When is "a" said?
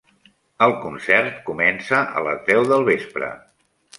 2.21-2.25